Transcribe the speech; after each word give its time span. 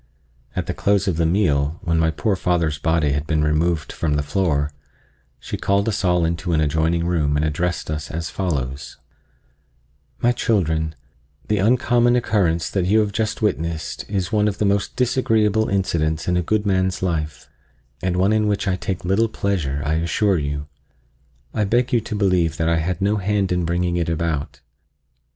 At 0.55 0.65
the 0.65 0.73
close 0.73 1.07
of 1.07 1.17
the 1.17 1.27
meal, 1.27 1.79
when 1.83 1.99
my 1.99 2.09
poor 2.09 2.35
father's 2.35 2.79
body 2.79 3.11
had 3.11 3.27
been 3.27 3.43
removed 3.43 3.91
from 3.93 4.15
the 4.15 4.23
floor, 4.23 4.71
she 5.39 5.57
called 5.57 5.87
us 5.87 6.03
all 6.03 6.25
into 6.25 6.53
an 6.53 6.59
adjoining 6.59 7.05
room 7.05 7.35
and 7.37 7.45
addressed 7.45 7.91
us 7.91 8.09
as 8.09 8.27
follows: 8.31 8.97
"My 10.19 10.31
children, 10.31 10.95
the 11.49 11.59
uncommon 11.59 12.15
occurrence 12.15 12.67
that 12.71 12.87
you 12.87 12.99
have 13.01 13.11
just 13.11 13.43
witnessed 13.43 14.09
is 14.09 14.31
one 14.31 14.47
of 14.47 14.57
the 14.57 14.65
most 14.65 14.95
disagreeable 14.95 15.69
incidents 15.69 16.27
in 16.27 16.35
a 16.35 16.41
good 16.41 16.65
man's 16.65 17.03
life, 17.03 17.47
and 18.01 18.17
one 18.17 18.33
in 18.33 18.47
which 18.47 18.67
I 18.67 18.77
take 18.77 19.05
little 19.05 19.29
pleasure, 19.29 19.83
I 19.85 19.97
assure 19.97 20.39
you. 20.39 20.65
I 21.53 21.63
beg 21.63 21.93
you 21.93 22.01
to 22.01 22.15
believe 22.15 22.57
that 22.57 22.67
I 22.67 22.77
had 22.77 23.03
no 23.03 23.17
hand 23.17 23.51
in 23.51 23.65
bringing 23.65 23.97
it 23.97 24.09
about. 24.09 24.61